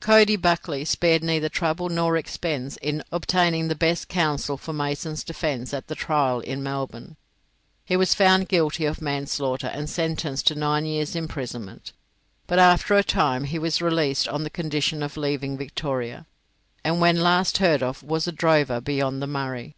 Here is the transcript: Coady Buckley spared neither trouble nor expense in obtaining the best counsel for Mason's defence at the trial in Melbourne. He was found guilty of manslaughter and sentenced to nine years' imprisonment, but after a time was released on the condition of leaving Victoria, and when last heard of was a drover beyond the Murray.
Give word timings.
Coady 0.00 0.36
Buckley 0.40 0.86
spared 0.86 1.22
neither 1.22 1.50
trouble 1.50 1.90
nor 1.90 2.16
expense 2.16 2.78
in 2.78 3.04
obtaining 3.12 3.68
the 3.68 3.74
best 3.74 4.08
counsel 4.08 4.56
for 4.56 4.72
Mason's 4.72 5.22
defence 5.22 5.74
at 5.74 5.88
the 5.88 5.94
trial 5.94 6.40
in 6.40 6.62
Melbourne. 6.62 7.16
He 7.84 7.94
was 7.94 8.14
found 8.14 8.48
guilty 8.48 8.86
of 8.86 9.02
manslaughter 9.02 9.66
and 9.66 9.90
sentenced 9.90 10.46
to 10.46 10.54
nine 10.54 10.86
years' 10.86 11.14
imprisonment, 11.14 11.92
but 12.46 12.58
after 12.58 12.94
a 12.94 13.04
time 13.04 13.46
was 13.60 13.82
released 13.82 14.26
on 14.26 14.42
the 14.42 14.48
condition 14.48 15.02
of 15.02 15.18
leaving 15.18 15.58
Victoria, 15.58 16.24
and 16.82 16.98
when 16.98 17.20
last 17.20 17.58
heard 17.58 17.82
of 17.82 18.02
was 18.02 18.26
a 18.26 18.32
drover 18.32 18.80
beyond 18.80 19.20
the 19.20 19.26
Murray. 19.26 19.76